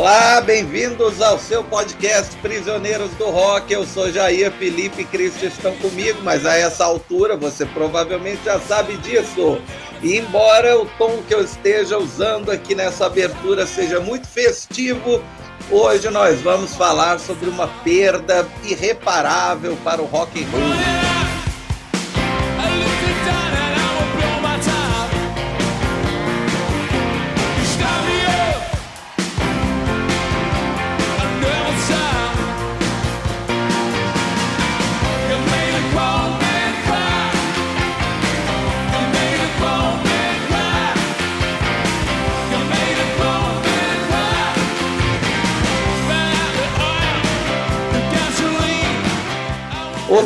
[0.00, 3.70] Olá, bem-vindos ao seu podcast Prisioneiros do Rock.
[3.70, 8.58] Eu sou Jair, Felipe e Cristo estão comigo, mas a essa altura você provavelmente já
[8.60, 9.60] sabe disso.
[10.02, 15.22] E embora o tom que eu esteja usando aqui nessa abertura seja muito festivo,
[15.70, 20.99] hoje nós vamos falar sobre uma perda irreparável para o rock and roll.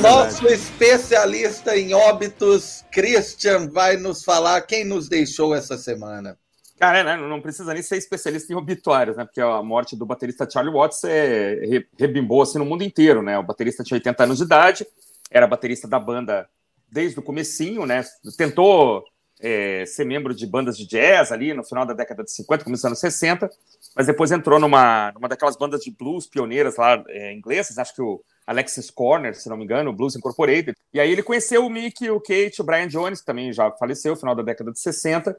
[0.04, 6.38] Nosso especialista em óbitos, Christian, vai nos falar quem nos deixou essa semana.
[6.78, 9.24] Cara, né, não precisa nem ser especialista em obituários, né?
[9.24, 13.38] Porque a morte do baterista Charlie Watts é, rebimbou assim no mundo inteiro, né?
[13.38, 14.86] O baterista tinha 80 anos de idade,
[15.30, 16.46] era baterista da banda
[16.92, 18.04] desde o comecinho, né?
[18.36, 19.04] Tentou
[19.40, 22.90] é, ser membro de bandas de jazz ali no final da década de 50, começando
[22.90, 23.48] nos anos 60,
[23.96, 28.02] mas depois entrou numa, numa daquelas bandas de blues pioneiras lá é, inglesas, acho que
[28.02, 30.76] o Alexis Corner, se não me engano, Blues Incorporated.
[30.92, 34.12] E aí ele conheceu o Mick, o Kate, o Brian Jones, que também já faleceu
[34.12, 35.36] no final da década de 60.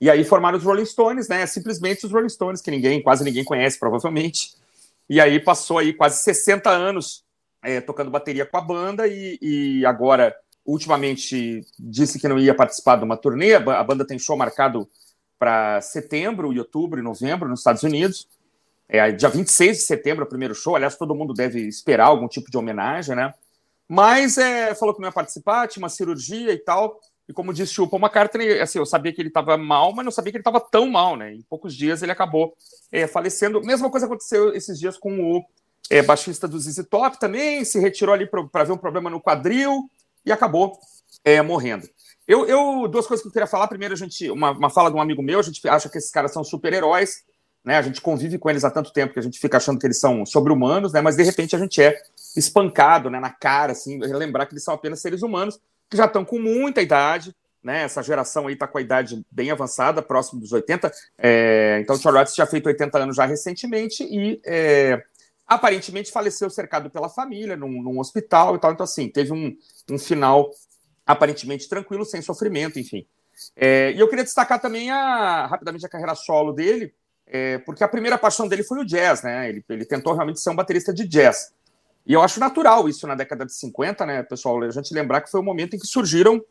[0.00, 1.46] E aí formaram os Rolling Stones, né?
[1.46, 4.54] Simplesmente os Rolling Stones, que ninguém, quase ninguém conhece, provavelmente.
[5.08, 7.24] E aí passou aí quase 60 anos
[7.62, 10.36] é, tocando bateria com a banda e, e, agora,
[10.66, 13.54] ultimamente, disse que não ia participar de uma turnê.
[13.54, 14.88] A banda tem show marcado
[15.38, 18.28] para setembro, outubro e novembro nos Estados Unidos.
[18.88, 20.76] É, dia 26 de setembro, o primeiro show.
[20.76, 23.32] Aliás, todo mundo deve esperar algum tipo de homenagem, né?
[23.88, 27.00] Mas é, falou que não ia participar, tinha uma cirurgia e tal.
[27.28, 30.12] E como disse o Paul McCartney, assim, eu sabia que ele estava mal, mas não
[30.12, 31.34] sabia que ele estava tão mal, né?
[31.34, 32.54] Em poucos dias ele acabou
[32.92, 33.62] é, falecendo.
[33.62, 35.44] Mesma coisa aconteceu esses dias com o
[35.90, 39.88] é, baixista do ZZ Top também, se retirou ali para ver um problema no quadril
[40.24, 40.78] e acabou
[41.24, 41.88] é, morrendo.
[42.26, 43.68] Eu, eu, duas coisas que eu queria falar.
[43.68, 46.10] Primeiro, a gente, uma, uma fala de um amigo meu, a gente acha que esses
[46.10, 47.22] caras são super-heróis
[47.64, 47.78] né?
[47.78, 49.98] A gente convive com eles há tanto tempo que a gente fica achando que eles
[49.98, 51.00] são sobre-humanos, né?
[51.00, 52.00] Mas de repente a gente é
[52.36, 53.18] espancado, né?
[53.18, 55.58] Na cara, assim, lembrar que eles são apenas seres humanos
[55.88, 57.84] que já estão com muita idade, né?
[57.84, 60.92] Essa geração aí está com a idade bem avançada, próximo dos 80.
[61.16, 61.78] É...
[61.80, 65.02] Então, o Charlie Watts já feito 80 anos já recentemente e é...
[65.46, 68.72] aparentemente faleceu cercado pela família num, num, hospital e tal.
[68.72, 69.56] Então, assim, teve um,
[69.90, 70.50] um final
[71.06, 73.06] aparentemente tranquilo, sem sofrimento, enfim.
[73.56, 73.92] É...
[73.92, 76.92] e eu queria destacar também a, rapidamente a carreira solo dele,
[77.26, 79.48] é, porque a primeira paixão dele foi o jazz, né?
[79.48, 81.52] Ele, ele tentou realmente ser um baterista de jazz.
[82.06, 84.62] E eu acho natural isso na década de 50, né, pessoal?
[84.62, 86.42] A gente lembrar que foi o momento em que surgiram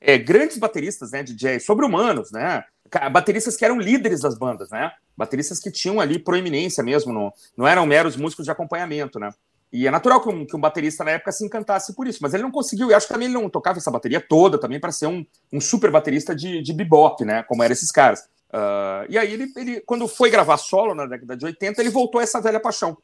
[0.00, 2.64] é, grandes bateristas né, de jazz, sobre-humanos, né?
[3.10, 4.92] Bateristas que eram líderes das bandas, né?
[5.16, 9.30] Bateristas que tinham ali proeminência mesmo, não, não eram meros músicos de acompanhamento, né?
[9.72, 12.34] E é natural que um, que um baterista na época se encantasse por isso, mas
[12.34, 14.92] ele não conseguiu, e acho que também ele não tocava essa bateria toda também para
[14.92, 17.42] ser um, um super baterista de, de bebop, né?
[17.44, 18.28] Como eram esses caras.
[18.52, 22.20] Uh, e aí, ele, ele, quando foi gravar solo na década de 80, ele voltou
[22.20, 22.96] a essa velha paixão.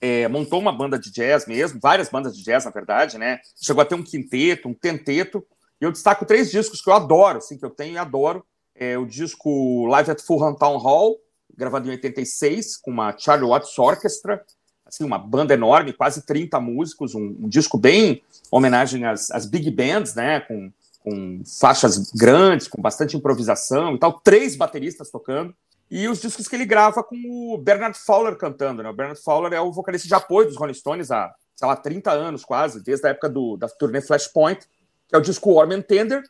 [0.00, 3.40] É, montou uma banda de jazz mesmo, várias bandas de jazz, na verdade, né?
[3.60, 5.44] Chegou a ter um quinteto, um tenteto.
[5.80, 8.44] E eu destaco três discos que eu adoro, assim, que eu tenho e adoro.
[8.74, 11.16] É o disco Live at Fulham Town Hall,
[11.56, 14.44] gravado em 86, com uma Charlie Watts Orchestra,
[14.86, 19.68] assim, uma banda enorme, quase 30 músicos, um, um disco bem homenagem às, às big
[19.70, 20.40] bands, né?
[20.40, 25.54] Com com faixas grandes, com bastante improvisação e tal, três bateristas tocando,
[25.90, 28.90] e os discos que ele grava com o Bernard Fowler cantando, né?
[28.90, 32.10] O Bernard Fowler é o vocalista de apoio dos Rolling Stones há, sei lá, 30
[32.10, 34.60] anos quase, desde a época do, da turnê Flashpoint,
[35.08, 36.22] que é o disco Warm and Tender,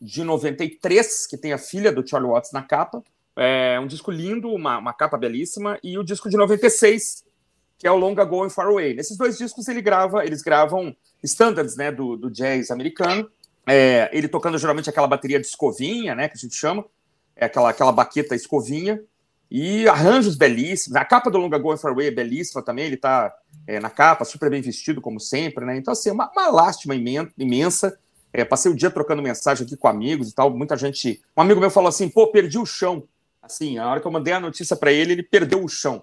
[0.00, 3.02] de 93, que tem a filha do Charlie Watts na capa.
[3.34, 7.24] É um disco lindo, uma, uma capa belíssima, e o disco de 96,
[7.78, 8.94] que é o Long Ago and Far Away.
[8.94, 13.30] Nesses dois discos ele grava, eles gravam standards né, do, do jazz americano,
[13.66, 16.84] é, ele tocando geralmente aquela bateria de escovinha, né, que a gente chama,
[17.34, 19.00] é aquela, aquela baqueta escovinha,
[19.50, 20.96] e arranjos belíssimos.
[20.96, 23.34] A capa do Longa Go Fairway é belíssima também, ele está
[23.66, 25.76] é, na capa, super bem vestido, como sempre, né?
[25.76, 27.98] Então, assim, uma, uma lástima imensa.
[28.32, 30.50] É, passei o dia trocando mensagem aqui com amigos e tal.
[30.50, 31.22] Muita gente.
[31.36, 33.06] Um amigo meu falou assim: pô, perdi o chão.
[33.40, 36.02] Assim, a hora que eu mandei a notícia para ele, ele perdeu o chão.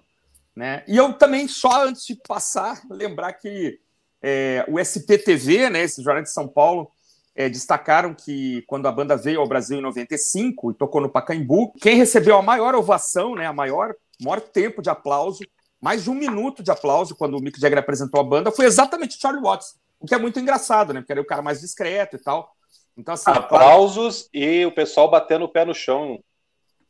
[0.56, 0.82] Né?
[0.88, 3.78] E eu também, só antes de passar, lembrar que
[4.22, 6.90] é, o SPTV, né, esse jornal de São Paulo,
[7.34, 11.72] é, destacaram que quando a banda veio ao Brasil em 95 e tocou no Pacaembu,
[11.80, 15.40] quem recebeu a maior ovação, né, a maior, maior tempo de aplauso,
[15.80, 19.18] mais de um minuto de aplauso quando o Mick Jagger apresentou a banda, foi exatamente
[19.20, 22.18] Charlie Watts, o que é muito engraçado, né, porque era o cara mais discreto e
[22.18, 22.54] tal.
[22.96, 26.22] Então, assim, Aplausos e o pessoal batendo o pé no chão.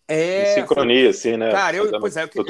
[0.06, 1.50] É, em sincronia, assim, né?
[1.50, 2.44] Cara, eu, pois é, eu, eu,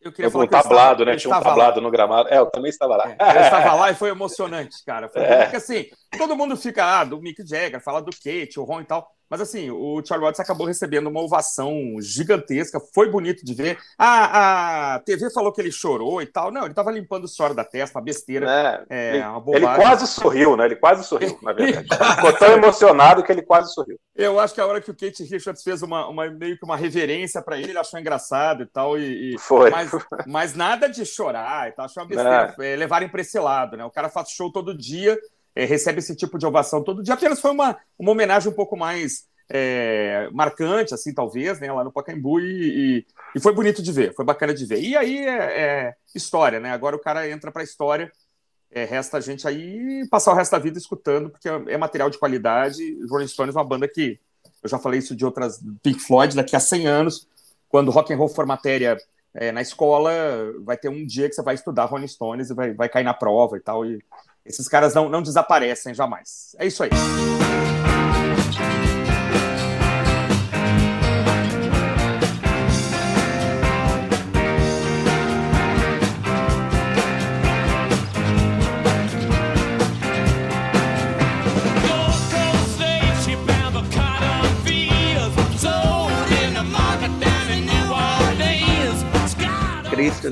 [0.00, 1.16] eu queria falar um tablado, né?
[1.16, 1.82] Tinha um tablado lá.
[1.82, 2.28] no gramado.
[2.30, 3.10] É, eu também estava lá.
[3.18, 5.10] É, eu estava lá e foi emocionante, cara.
[5.14, 5.42] É.
[5.42, 5.86] Porque assim,
[6.16, 9.06] todo mundo fica, ah, do Mick Jagger, fala do Kate, o Ron e tal.
[9.30, 13.78] Mas assim, o Charlie Watts acabou recebendo uma ovação gigantesca, foi bonito de ver.
[13.96, 16.50] A, a TV falou que ele chorou e tal.
[16.50, 18.50] Não, ele estava limpando o suor da testa, uma besteira.
[18.50, 20.64] É, é ele, uma ele, quase sorriu, né?
[20.64, 21.86] Ele quase sorriu, na verdade.
[22.16, 23.96] Ficou tão emocionado que ele quase sorriu.
[24.16, 26.76] Eu acho que a hora que o Kate Richards fez uma, uma meio que uma
[26.76, 28.98] reverência para ele, ele achou engraçado e tal.
[28.98, 29.70] E, e foi.
[29.70, 29.90] Mas,
[30.26, 31.84] mas, nada de chorar e tal.
[31.84, 32.54] Achou uma besteira.
[32.58, 32.74] É.
[32.74, 33.84] Levarem para esse lado, né?
[33.84, 35.16] O cara faz show todo dia
[35.54, 37.14] é, recebe esse tipo de ovação todo dia.
[37.14, 41.92] Apenas foi uma, uma homenagem um pouco mais é, marcante, assim, talvez, né, lá no
[41.92, 44.80] Pacaembu, e, e, e, foi bonito de ver, foi bacana de ver.
[44.80, 46.70] E aí é, é história, né?
[46.70, 48.12] Agora o cara entra para a história,
[48.70, 52.18] é, resta a gente aí passar o resto da vida escutando, porque é material de
[52.18, 52.96] qualidade.
[53.10, 54.20] Rolling Stones é uma banda que,
[54.62, 57.28] eu já falei isso de outras, Pink Floyd, daqui a 100 anos,
[57.68, 58.96] quando rock and roll for matéria
[59.34, 60.12] é, na escola,
[60.60, 63.14] vai ter um dia que você vai estudar Rolling Stones e vai, vai cair na
[63.14, 64.00] prova e tal, e
[64.50, 66.54] esses caras não, não desaparecem jamais.
[66.58, 66.90] É isso aí.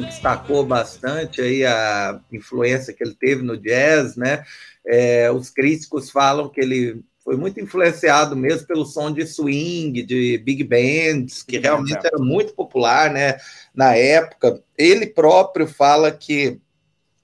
[0.07, 4.45] Destacou bastante aí a influência que ele teve no jazz, né?
[4.87, 10.39] É, os críticos falam que ele foi muito influenciado mesmo pelo som de swing, de
[10.39, 13.37] big bands, que realmente era muito popular, né?
[13.75, 16.59] Na época, ele próprio fala que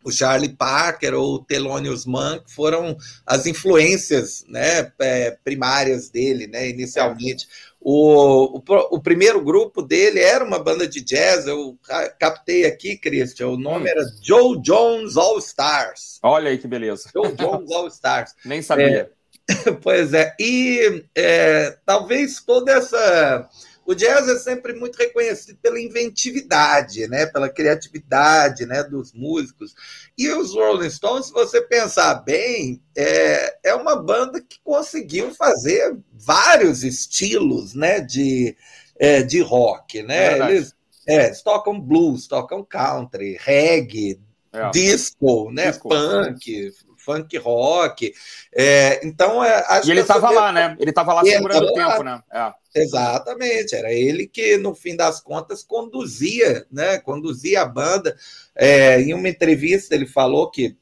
[0.05, 2.97] o Charlie Parker ou o Thelonious Monk foram
[3.27, 7.49] as influências né, é, primárias dele, né, inicialmente.
[7.81, 8.63] O, o,
[8.93, 11.79] o, primeiro grupo dele era uma banda de jazz, eu
[12.19, 16.19] captei aqui, Christian, o nome era Joe Jones All Stars.
[16.23, 17.11] Olha aí que beleza.
[17.13, 18.35] Joe Jones All Stars.
[18.45, 19.11] Nem sabia.
[19.49, 23.49] É, pois é, e é, talvez toda essa
[23.87, 27.27] o jazz é sempre muito reconhecido pela inventividade, né?
[27.27, 28.83] pela criatividade né?
[28.83, 29.75] dos músicos.
[30.17, 35.97] E os Rolling Stones, se você pensar bem, é, é uma banda que conseguiu fazer
[36.13, 38.01] vários estilos né?
[38.01, 38.57] de,
[38.99, 40.03] é, de rock.
[40.03, 40.39] Né?
[40.39, 40.75] É eles,
[41.07, 44.19] é, eles tocam blues, tocam country, reggae,
[44.53, 44.71] é.
[44.71, 45.71] disco, né?
[45.71, 45.89] Disco.
[45.89, 48.15] punk, funk rock.
[48.55, 50.77] É, então, é, e ele estava lá, né?
[50.79, 52.23] Ele estava lá segurando o tempo, né?
[52.33, 52.64] É.
[52.75, 56.99] Exatamente, era ele que, no fim das contas, conduzia, né?
[56.99, 58.17] Conduzia a banda.
[58.55, 60.77] É, em uma entrevista, ele falou que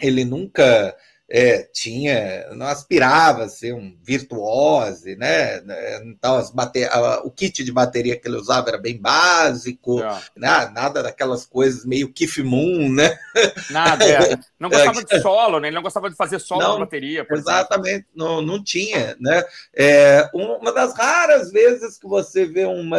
[0.00, 0.96] ele nunca
[1.32, 5.62] é, tinha, não aspirava a ser um virtuose, né?
[6.04, 6.90] Então as bater,
[7.22, 10.20] o kit de bateria que ele usava era bem básico, é.
[10.36, 10.70] né?
[10.74, 13.16] nada daquelas coisas meio Keith Moon, né?
[13.70, 14.38] Nada, é.
[14.58, 15.68] não gostava de solo, né?
[15.68, 17.24] Ele não gostava de fazer solo não, bateria.
[17.30, 19.44] exatamente, não, não tinha, né?
[19.72, 22.98] É, uma das raras vezes que você vê uma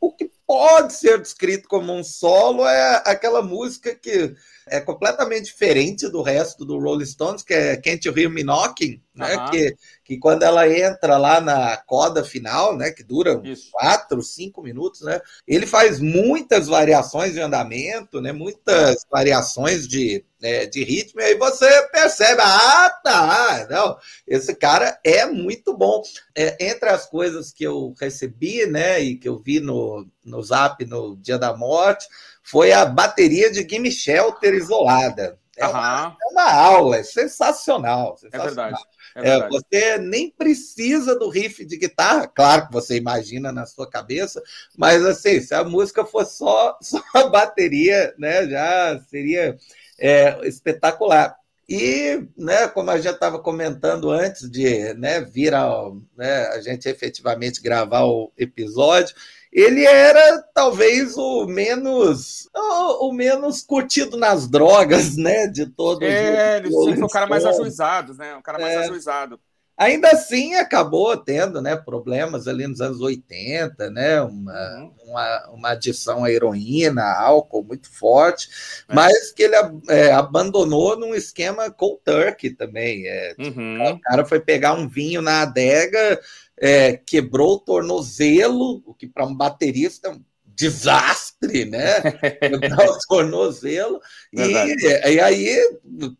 [0.00, 4.34] o que pode ser descrito como um solo é aquela música que
[4.70, 9.00] é completamente diferente do resto do Rolling Stones, que é Can't You Hear Me Knocking,
[9.14, 9.36] né?
[9.36, 9.50] Uhum.
[9.50, 12.90] Que, que quando ela entra lá na coda final, né?
[12.90, 13.70] Que dura Isso.
[13.72, 15.20] quatro, cinco minutos, né?
[15.46, 18.32] Ele faz muitas variações de andamento, né?
[18.32, 24.98] Muitas variações de, né, de ritmo, e aí você percebe, ah, tá, não, esse cara
[25.02, 26.02] é muito bom.
[26.34, 30.84] É, entre as coisas que eu recebi, né, e que eu vi no, no Zap
[30.84, 32.06] no Dia da Morte,
[32.50, 35.38] foi a bateria de Gimme Shelter isolada.
[35.56, 35.72] É, uhum.
[35.72, 38.16] uma, é uma, aula, é sensacional.
[38.16, 38.46] sensacional.
[38.46, 38.82] É verdade.
[39.14, 39.44] É, é verdade.
[39.44, 44.42] É, você nem precisa do riff de guitarra, claro que você imagina na sua cabeça,
[44.76, 49.56] mas assim, se a música fosse só, só a bateria, né, já seria
[49.98, 51.36] é, espetacular.
[51.68, 56.88] E, né, como a gente estava comentando antes de né, vir ao, né, a gente
[56.88, 59.14] efetivamente gravar o episódio,
[59.52, 65.46] ele era talvez o menos o, o, menos curtido nas drogas, né?
[65.46, 66.06] De todos.
[66.06, 68.36] É, ele foi o cara mais ajuizado, né?
[68.36, 68.78] O cara mais é.
[68.78, 69.40] ajuizado.
[69.78, 74.94] Ainda assim, acabou tendo né, problemas ali nos anos 80, né, uma, uhum.
[75.04, 78.48] uma, uma adição à heroína, álcool muito forte,
[78.88, 78.92] é.
[78.92, 79.54] mas que ele
[79.88, 83.06] é, abandonou num esquema cold turkey também.
[83.06, 83.92] É, uhum.
[83.92, 86.20] O cara foi pegar um vinho na adega,
[86.60, 92.00] é, quebrou o tornozelo, o que para um baterista é um desastre, né?
[92.40, 94.00] Quebrar o tornozelo.
[94.32, 95.78] E, e, aí,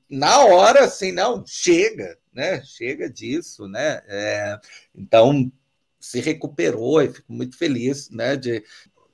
[0.09, 2.63] na hora, assim, não, chega, né?
[2.65, 4.01] Chega disso, né?
[4.07, 4.59] É,
[4.95, 5.51] então,
[5.99, 8.63] se recuperou e fico muito feliz né, de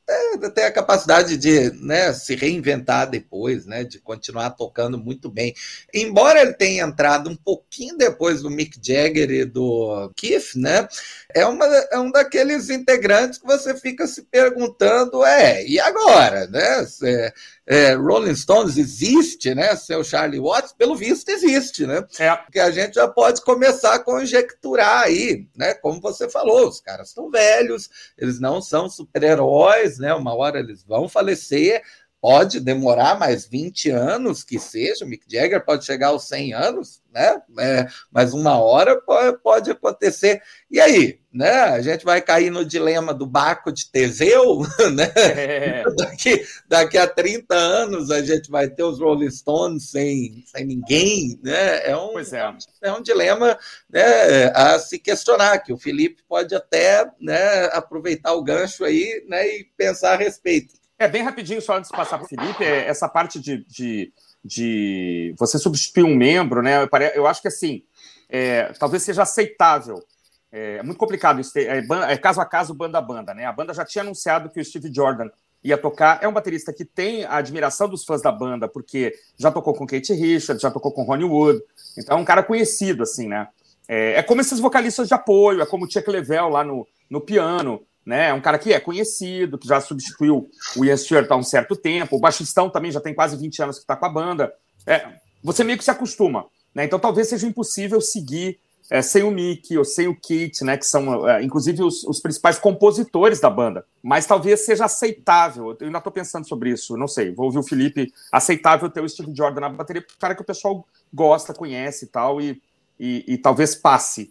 [0.09, 5.55] é, ter a capacidade de né, se reinventar depois, né, de continuar tocando muito bem.
[5.93, 10.87] Embora ele tenha entrado um pouquinho depois do Mick Jagger e do Keith, né,
[11.35, 16.47] é, uma, é um daqueles integrantes que você fica se perguntando, é, e agora?
[16.49, 16.87] Né?
[17.05, 17.33] É,
[17.67, 19.75] é, Rolling Stones existe, né?
[19.77, 22.05] Seu Charlie Watts, pelo visto existe, né?
[22.19, 22.37] É.
[22.53, 25.73] Que a gente já pode começar a conjecturar aí, né?
[25.75, 30.15] Como você falou, os caras estão velhos, eles não são super-heróis, né?
[30.15, 31.83] Uma hora eles vão falecer,
[32.25, 37.03] pode demorar mais 20 anos que seja, o Mick Jagger pode chegar aos 100 anos,
[37.13, 37.39] né?
[37.59, 40.41] É, mas uma hora pode, pode, acontecer.
[40.71, 41.51] E aí, né?
[41.51, 44.61] A gente vai cair no dilema do Baco de Teseu,
[44.95, 45.13] né?
[45.15, 45.85] É.
[45.99, 51.39] Daqui, daqui a 30 anos a gente vai ter os Rolling Stones sem, sem ninguém,
[51.43, 51.91] né?
[51.91, 52.57] É um, é.
[52.85, 53.59] é um dilema
[53.91, 59.47] né, a se questionar, que o Felipe pode até né, aproveitar o gancho aí né,
[59.47, 60.83] e pensar a respeito.
[61.05, 64.11] É, bem rapidinho, só antes de passar para o Felipe, é essa parte de, de,
[64.43, 66.89] de, você substituir um membro, né?
[67.15, 67.83] Eu, acho que assim,
[68.27, 70.03] é, talvez seja aceitável.
[70.51, 73.45] É, é muito complicado isso, é, é, caso a caso, banda a banda, né?
[73.45, 75.29] A banda já tinha anunciado que o Steve Jordan
[75.63, 76.21] ia tocar.
[76.23, 79.87] É um baterista que tem a admiração dos fãs da banda, porque já tocou com
[79.87, 81.61] Kate Richards, já tocou com Ronnie Wood,
[81.99, 83.47] então é um cara conhecido, assim, né?
[83.87, 87.21] É, é como esses vocalistas de apoio, é como o Chuck Level lá no, no
[87.21, 88.29] piano né?
[88.29, 91.75] É um cara que é conhecido, que já substituiu o Ian Stewart há um certo
[91.75, 92.17] tempo.
[92.17, 94.53] O baixistão também já tem quase 20 anos que está com a banda.
[94.87, 95.07] É,
[95.43, 96.85] você meio que se acostuma, né?
[96.85, 98.59] Então talvez seja impossível seguir
[98.91, 100.77] é, sem o Mick ou sem o Kate, né?
[100.77, 103.85] Que são, é, inclusive, os, os, principais compositores da banda.
[104.03, 105.77] Mas talvez seja aceitável.
[105.81, 106.97] Eu ainda estou pensando sobre isso.
[106.97, 107.33] Não sei.
[107.33, 108.13] Vou ouvir o Felipe.
[108.31, 112.41] Aceitável ter o Steve Jordan na bateria, cara que o pessoal gosta, conhece e tal,
[112.41, 112.61] e,
[113.01, 114.29] e, e talvez passe.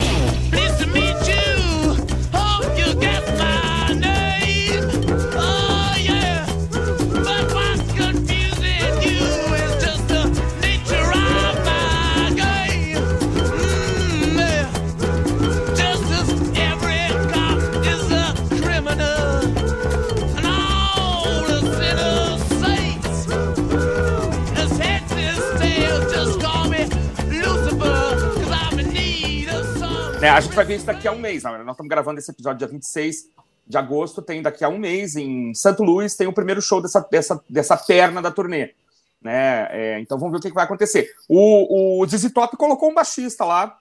[30.23, 31.43] Né, a gente vai ver isso daqui a um mês.
[31.43, 33.27] Nós estamos gravando esse episódio dia 26
[33.67, 34.21] de agosto.
[34.21, 37.75] Tem daqui a um mês, em Santo Luís, tem o primeiro show dessa, dessa, dessa
[37.75, 38.73] perna da turnê.
[39.21, 39.67] Né?
[39.69, 41.13] É, então vamos ver o que, que vai acontecer.
[41.27, 43.77] O, o Dizzy Top colocou um baixista lá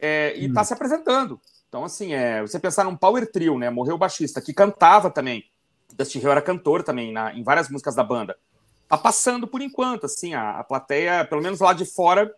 [0.00, 0.64] é, e está hum.
[0.64, 1.38] se apresentando.
[1.68, 3.68] Então, assim, é, você pensar num power trio, né?
[3.68, 5.44] Morreu o baixista, que cantava também.
[5.94, 8.34] Dusty Hill era cantor também na, em várias músicas da banda.
[8.88, 12.34] Tá passando por enquanto, assim, a, a plateia, pelo menos lá de fora,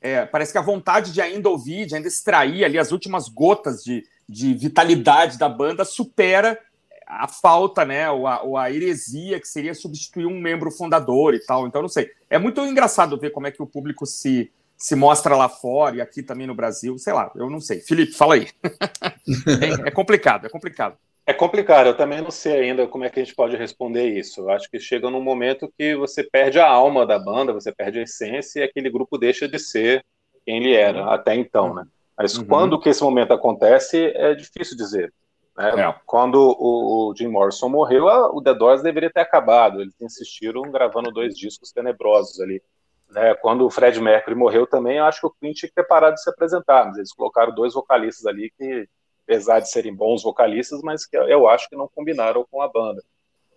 [0.00, 3.82] é, parece que a vontade de ainda ouvir, de ainda extrair ali as últimas gotas
[3.82, 6.58] de, de vitalidade da banda supera
[7.06, 11.40] a falta, né, ou a, ou a, heresia que seria substituir um membro fundador e
[11.40, 11.66] tal.
[11.66, 12.10] Então, não sei.
[12.28, 16.00] É muito engraçado ver como é que o público se, se mostra lá fora e
[16.02, 16.98] aqui também no Brasil.
[16.98, 17.80] Sei lá, eu não sei.
[17.80, 18.48] Felipe, fala aí.
[18.62, 20.98] é, é complicado, é complicado.
[21.28, 24.40] É complicado, eu também não sei ainda como é que a gente pode responder isso.
[24.40, 27.98] Eu acho que chega num momento que você perde a alma da banda, você perde
[27.98, 30.02] a essência e aquele grupo deixa de ser
[30.46, 31.84] quem ele era até então, né?
[32.16, 32.46] Mas uhum.
[32.46, 35.12] quando que esse momento acontece é difícil dizer.
[35.54, 35.68] Né?
[35.78, 35.94] É.
[36.06, 39.82] Quando o, Jim Morrison morreu, o The Doors deveria ter acabado.
[39.82, 42.62] Eles insistiram gravando dois discos tenebrosos ali.
[43.10, 43.34] Né?
[43.34, 46.14] Quando o Fred Mercury morreu também, eu acho que o Queen tinha que ter parado
[46.14, 48.88] de se apresentar, mas eles colocaram dois vocalistas ali que
[49.28, 53.04] apesar de serem bons vocalistas, mas que eu acho que não combinaram com a banda.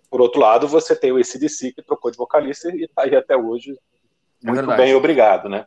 [0.10, 3.38] Por outro lado, você tem o ACDC que trocou de vocalista e está aí até
[3.38, 3.80] hoje
[4.44, 5.66] é muito bem, obrigado, né?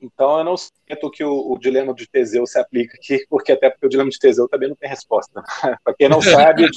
[0.00, 3.68] Então eu não sinto que o, o, dilema de Teseu se aplica aqui, porque até
[3.68, 5.42] porque o dilema de Teseu também não tem resposta.
[5.84, 6.70] para quem não sabe,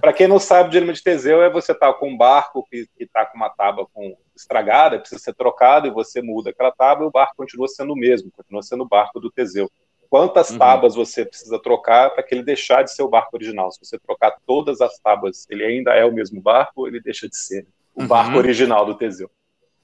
[0.00, 2.64] para quem não sabe, o dilema de Teseu é você estar tá com um barco
[2.70, 7.04] que está com uma tábua com, estragada, precisa ser trocado e você muda aquela tábua
[7.04, 9.70] e o barco continua sendo o mesmo, continua sendo o barco do Teseu
[10.10, 10.58] quantas uhum.
[10.58, 13.70] tábuas você precisa trocar para que ele deixar de ser o barco original.
[13.70, 17.36] Se você trocar todas as tábuas, ele ainda é o mesmo barco, ele deixa de
[17.36, 18.08] ser o uhum.
[18.08, 19.30] barco original do Teseu.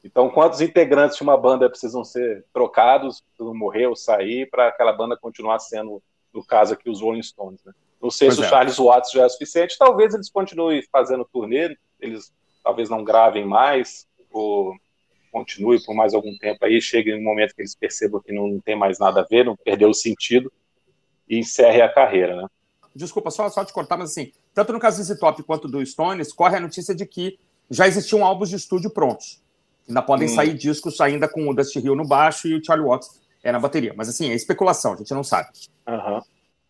[0.04, 4.93] Então, quantos integrantes de uma banda precisam ser trocados, precisam morrer ou sair, para aquela
[4.93, 6.02] banda continuar sendo,
[6.33, 7.73] no caso aqui, os Rolling Stones, né?
[8.02, 8.47] Não sei pois se é.
[8.47, 12.31] o Charles Watts já é suficiente, talvez eles continuem fazendo turnê, eles
[12.62, 14.75] talvez não gravem mais, ou
[15.35, 18.76] continue por mais algum tempo aí, chegue um momento que eles percebam que não tem
[18.76, 20.53] mais nada a ver, não perdeu o sentido
[21.29, 22.47] e encerre a carreira, né?
[22.95, 25.85] Desculpa, só, só te cortar, mas assim, tanto no caso do Easy Top quanto do
[25.85, 27.37] Stones, corre a notícia de que
[27.69, 29.43] já existiam álbuns de estúdio prontos.
[29.88, 30.35] Ainda podem hum.
[30.35, 33.59] sair discos ainda com o Dusty Hill no baixo e o Charlie Watts é na
[33.59, 33.93] bateria.
[33.97, 35.49] Mas assim, é especulação, a gente não sabe.
[35.88, 36.23] Uhum.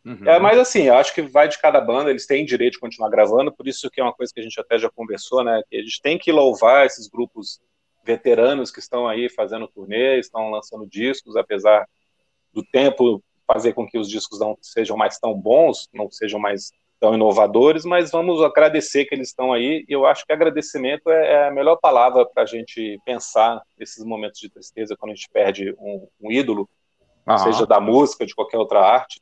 [0.06, 0.28] Uhum.
[0.28, 3.10] É, mas assim, eu acho que vai de cada banda, eles têm direito de continuar
[3.10, 5.62] gravando, por isso que é uma coisa que a gente até já conversou, né?
[5.68, 7.60] Que a gente tem que louvar esses grupos
[8.04, 11.88] veteranos que estão aí fazendo turnê, estão lançando discos, apesar
[12.52, 16.70] do tempo fazer com que os discos não sejam mais tão bons, não sejam mais
[17.00, 19.84] tão inovadores, mas vamos agradecer que eles estão aí.
[19.88, 24.04] E eu acho que agradecimento é, é a melhor palavra para a gente pensar nesses
[24.04, 26.68] momentos de tristeza, quando a gente perde um, um ídolo,
[27.26, 27.38] uhum.
[27.38, 29.20] seja da música, de qualquer outra arte.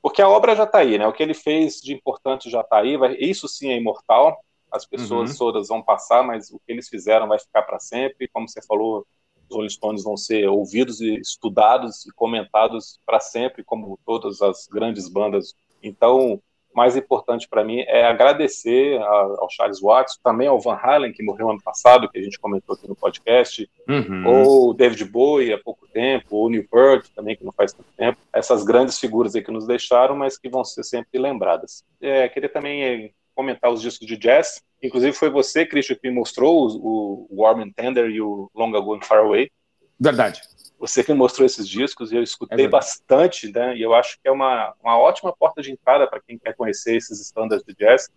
[0.00, 1.06] Porque a obra já está aí, né?
[1.06, 2.96] O que ele fez de importante já está aí.
[2.96, 4.38] Vai, isso sim é imortal.
[4.72, 5.38] As pessoas uhum.
[5.38, 8.28] todas vão passar, mas o que eles fizeram vai ficar para sempre.
[8.28, 9.06] Como você falou,
[9.48, 14.66] os Rolling Stones vão ser ouvidos e estudados e comentados para sempre, como todas as
[14.66, 15.54] grandes bandas.
[15.82, 16.40] Então,
[16.74, 21.50] mais importante para mim é agradecer ao Charles Watts, também ao Van Halen, que morreu
[21.50, 24.26] ano passado, que a gente comentou aqui no podcast, uhum.
[24.26, 28.18] ou David Bowie há pouco tempo, ou Neil Peart também, que não faz tanto tempo.
[28.32, 31.84] Essas grandes figuras aí que nos deixaram, mas que vão ser sempre lembradas.
[32.00, 34.62] É, queria também comentar os discos de jazz.
[34.82, 38.74] Inclusive foi você, Christian, que me mostrou o, o Warm and Tender e o Long
[38.76, 39.50] Ago and Far Away.
[39.98, 40.40] Verdade.
[40.78, 43.76] Você que mostrou esses discos e eu escutei é bastante, né?
[43.76, 46.96] E eu acho que é uma, uma ótima porta de entrada para quem quer conhecer
[46.96, 48.08] esses standards de jazz,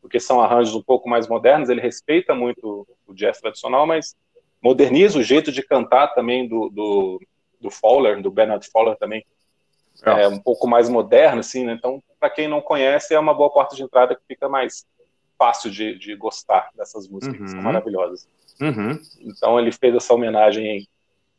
[0.00, 1.68] porque são arranjos um pouco mais modernos.
[1.68, 4.14] Ele respeita muito o jazz tradicional, mas
[4.62, 7.20] moderniza o jeito de cantar também do, do,
[7.60, 9.26] do Fowler, do Bernard Fowler também.
[10.06, 11.74] É, um pouco mais moderno, assim, né?
[11.74, 14.86] Então, para quem não conhece, é uma boa porta de entrada que fica mais
[15.38, 17.44] fácil de, de gostar dessas músicas, uhum.
[17.44, 17.64] que são uhum.
[17.64, 18.28] maravilhosas.
[18.60, 19.00] Uhum.
[19.20, 20.86] Então, ele fez essa homenagem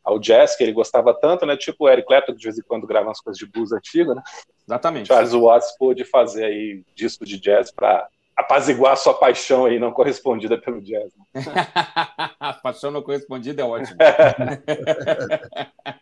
[0.04, 1.58] ao jazz, que ele gostava tanto, né?
[1.58, 4.14] Tipo o Eric Clapton, que de vez em quando grava umas coisas de blues antiga,
[4.14, 4.22] né?
[4.68, 5.08] Exatamente.
[5.08, 9.92] Charles Watts pôde fazer aí disco de jazz para apaziguar a sua paixão aí não
[9.92, 11.12] correspondida pelo jazz.
[11.34, 11.44] Né?
[12.62, 13.98] paixão não correspondida é ótimo.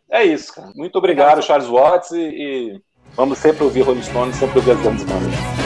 [0.09, 0.71] é isso, cara.
[0.75, 2.81] Muito obrigado, Charles Watts, e, e
[3.15, 5.62] vamos sempre ouvir Rolling Stones, sempre ouvir as grandes bandas.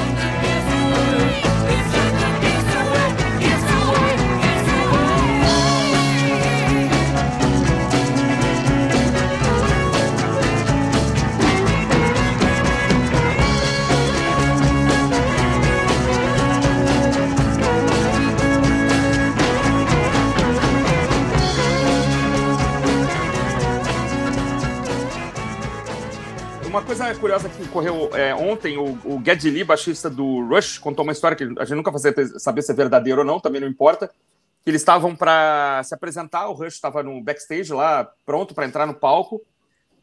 [27.17, 31.11] Coisa curiosa que ocorreu é, ontem, o, o Geddy Lee, baixista do Rush, contou uma
[31.11, 31.99] história que a gente nunca vai
[32.37, 34.09] saber se é verdadeiro ou não, também não importa.
[34.65, 38.93] Eles estavam para se apresentar, o Rush estava no backstage lá, pronto para entrar no
[38.93, 39.41] palco.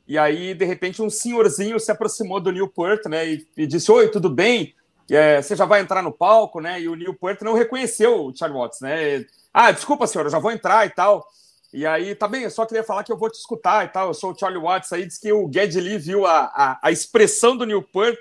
[0.06, 3.26] E aí, de repente, um senhorzinho se aproximou do Neil Peart, né?
[3.26, 4.74] E, e disse: Oi, tudo bem?
[5.10, 6.80] É, você já vai entrar no palco, né?
[6.80, 9.24] E o Neil Peart não reconheceu o Charlie Watts, né?
[9.52, 11.26] Ah, desculpa, senhor, eu já vou entrar e tal.
[11.74, 14.06] E aí, tá bem, eu só queria falar que eu vou te escutar e tal.
[14.06, 16.92] Eu sou o Charlie Watts aí, diz que o Geddy Lee viu a, a, a
[16.92, 18.16] expressão do Newport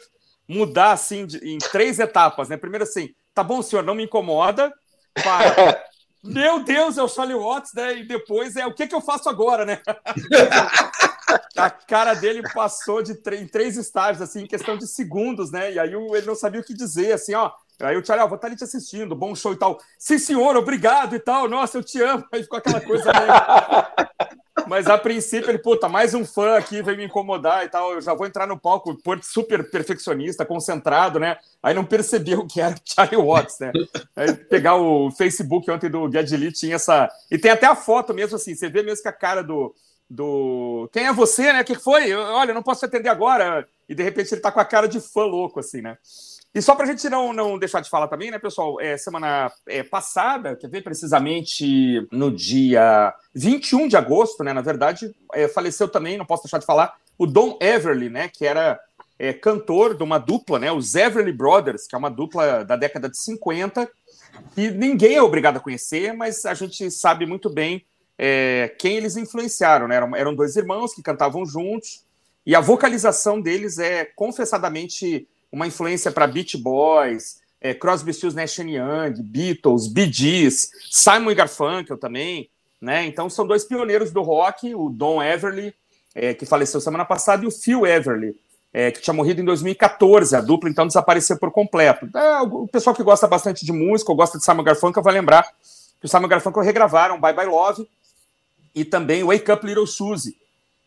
[0.47, 2.57] mudar assim de, em três etapas, né?
[2.57, 4.73] Primeiro assim, tá bom, senhor, não me incomoda.
[5.13, 5.85] Para,
[6.23, 7.99] meu Deus, é o Charlie Watts, né?
[7.99, 9.79] E depois é o que, que eu faço agora, né?
[11.55, 15.73] a cara dele passou de em três estágios, assim, em questão de segundos, né?
[15.73, 17.51] E aí ele não sabia o que dizer, assim, ó.
[17.81, 19.79] Aí o Charlie, ó, vou estar ali te assistindo, bom show e tal.
[19.97, 21.49] Sim, senhor, obrigado e tal.
[21.49, 22.25] Nossa, eu te amo.
[22.31, 24.03] Aí ficou aquela coisa meio...
[24.67, 27.93] Mas a princípio ele, puta, mais um fã aqui veio me incomodar e tal.
[27.93, 31.37] Eu já vou entrar no palco, super perfeccionista, concentrado, né?
[31.61, 33.71] Aí não percebeu que era Charlie Watts, né?
[34.15, 37.09] Aí pegar o Facebook ontem do Gadget tinha essa.
[37.29, 39.73] E tem até a foto mesmo assim, você vê mesmo que a cara do.
[40.09, 40.89] do...
[40.93, 41.61] Quem é você, né?
[41.61, 42.13] O que foi?
[42.13, 43.67] Olha, não posso te atender agora.
[43.89, 45.97] E de repente ele tá com a cara de fã louco, assim, né?
[46.53, 48.79] E só para a gente não, não deixar de falar também, né, pessoal?
[48.79, 54.53] É, semana é, passada, quer ver precisamente no dia 21 de agosto, né?
[54.53, 58.27] Na verdade, é, faleceu também, não posso deixar de falar, o Don Everly, né?
[58.27, 58.79] Que era
[59.17, 60.71] é, cantor de uma dupla, né?
[60.71, 63.89] Os Everly Brothers, que é uma dupla da década de 50,
[64.53, 67.83] que ninguém é obrigado a conhecer, mas a gente sabe muito bem
[68.15, 69.95] é, quem eles influenciaram, né?
[69.95, 72.05] Eram, eram dois irmãos que cantavam juntos,
[72.45, 78.57] e a vocalização deles é confessadamente uma influência para Beach Boys, é, Crosby, Stills, Nash
[78.57, 82.49] Young, Beatles, Bee Gees, Simon Garfunkel também,
[82.81, 83.05] né?
[83.05, 85.71] Então são dois pioneiros do rock, o Don Everly,
[86.15, 88.35] é, que faleceu semana passada, e o Phil Everly,
[88.73, 90.35] é, que tinha morrido em 2014.
[90.35, 92.09] A dupla então desapareceu por completo.
[92.17, 95.43] É, o pessoal que gosta bastante de música, ou gosta de Simon Garfunkel, vai lembrar
[95.99, 97.87] que o Simon Garfunkel regravaram Bye Bye Love
[98.73, 100.35] e também Wake Up Little Susie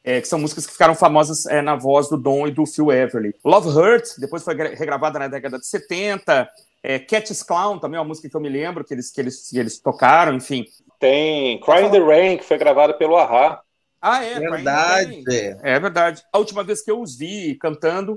[0.07, 2.93] é, que são músicas que ficaram famosas é, na voz do Don e do Phil
[2.93, 3.35] Everly.
[3.45, 6.49] Love Hurt, depois foi regravada na década de 70.
[6.81, 9.51] É, Cat's Clown, também é uma música que eu me lembro que eles, que eles,
[9.51, 10.65] que eles tocaram, enfim.
[11.01, 13.61] Tem Cry in the Rain, que foi gravada pelo Ahá.
[14.01, 14.39] Ah, é?
[14.39, 15.25] Verdade.
[15.65, 16.23] É verdade.
[16.33, 18.17] A última vez que eu os vi cantando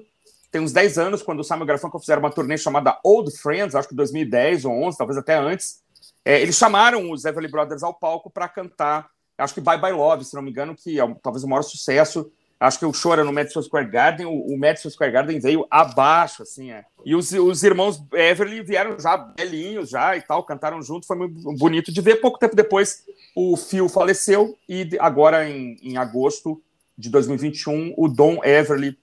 [0.52, 3.88] tem uns 10 anos, quando o Simon Garfunkel fizeram uma turnê chamada Old Friends, acho
[3.88, 5.82] que 2010 ou 11, talvez até antes,
[6.24, 10.26] é, eles chamaram os Everly Brothers ao palco para cantar, acho que Bye Bye Love,
[10.26, 12.32] se não me engano, que é talvez o maior sucesso.
[12.60, 15.66] Acho que o show era no Madison Square Garden, o, o Madison Square Garden veio
[15.72, 16.84] abaixo, assim, é.
[17.06, 21.42] E os, os irmãos Everly vieram já velhinhos já e tal, cantaram junto, foi muito
[21.54, 22.18] bonito de ver.
[22.18, 26.62] Pouco tempo depois, o Phil faleceu e agora, em, em agosto
[26.98, 28.98] de 2021, o Don Everly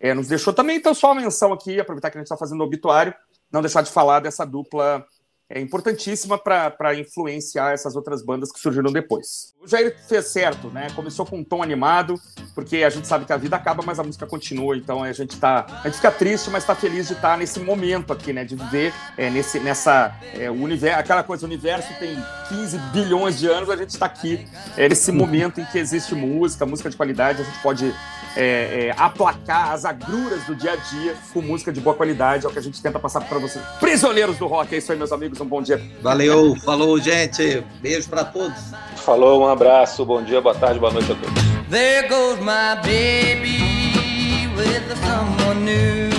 [0.00, 0.78] é, nos deixou também.
[0.78, 3.14] Então, só uma menção aqui, aproveitar que a gente está fazendo o obituário,
[3.52, 5.06] não deixar de falar dessa dupla
[5.54, 9.54] é importantíssima para influenciar essas outras bandas que surgiram depois.
[9.60, 10.88] O Jair fez certo, né?
[10.96, 12.14] Começou com um tom animado,
[12.54, 14.76] porque a gente sabe que a vida acaba, mas a música continua.
[14.76, 17.60] Então a gente tá, a gente fica triste, mas está feliz de estar tá nesse
[17.60, 18.44] momento aqui, né?
[18.44, 22.16] De viver é, nesse, nessa é, universo, aquela coisa, o universo tem
[22.48, 26.66] 15 bilhões de anos, a gente está aqui é, nesse momento em que existe música,
[26.66, 27.94] música de qualidade, a gente pode
[28.36, 32.46] é, é, aplacar as agruras do dia a dia com música de boa qualidade.
[32.46, 33.64] É o que a gente tenta passar para vocês.
[33.80, 35.40] Prisioneiros do rock, é isso aí, meus amigos.
[35.40, 35.80] Um bom dia.
[36.02, 37.64] Valeu, falou, gente.
[37.80, 38.58] Beijo para todos.
[38.96, 41.51] Falou, um abraço, bom dia, boa tarde, boa noite a todos.
[41.72, 46.10] There goes my baby with someone new.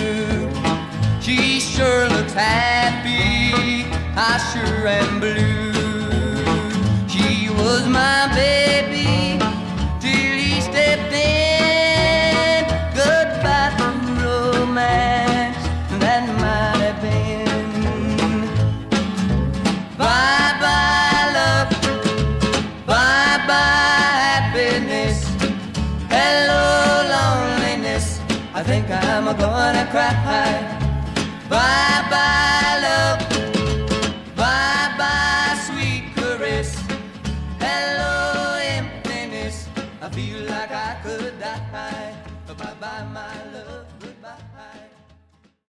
[1.22, 3.86] She sure looks happy,
[4.18, 5.43] I sure am blue.